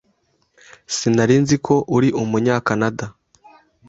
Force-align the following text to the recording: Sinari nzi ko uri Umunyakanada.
Sinari 0.95 1.35
nzi 1.43 1.57
ko 1.65 1.75
uri 1.95 2.09
Umunyakanada. 2.21 3.05